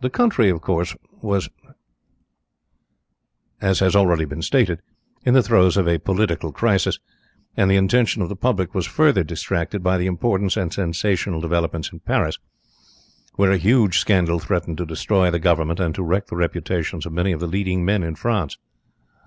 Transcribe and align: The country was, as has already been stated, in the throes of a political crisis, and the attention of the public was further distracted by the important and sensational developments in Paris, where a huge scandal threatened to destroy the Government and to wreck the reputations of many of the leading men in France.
The 0.00 0.08
country 0.08 0.50
was, 1.20 1.48
as 3.60 3.80
has 3.80 3.94
already 3.94 4.24
been 4.24 4.40
stated, 4.40 4.80
in 5.22 5.34
the 5.34 5.42
throes 5.42 5.76
of 5.76 5.86
a 5.86 5.98
political 5.98 6.50
crisis, 6.50 6.98
and 7.54 7.70
the 7.70 7.76
attention 7.76 8.22
of 8.22 8.30
the 8.30 8.36
public 8.36 8.74
was 8.74 8.86
further 8.86 9.22
distracted 9.22 9.82
by 9.82 9.98
the 9.98 10.06
important 10.06 10.56
and 10.56 10.72
sensational 10.72 11.42
developments 11.42 11.92
in 11.92 12.00
Paris, 12.00 12.38
where 13.34 13.50
a 13.52 13.58
huge 13.58 13.98
scandal 13.98 14.38
threatened 14.38 14.78
to 14.78 14.86
destroy 14.86 15.30
the 15.30 15.38
Government 15.38 15.78
and 15.78 15.94
to 15.96 16.02
wreck 16.02 16.28
the 16.28 16.36
reputations 16.36 17.04
of 17.04 17.12
many 17.12 17.32
of 17.32 17.40
the 17.40 17.46
leading 17.46 17.84
men 17.84 18.02
in 18.02 18.14
France. 18.14 18.56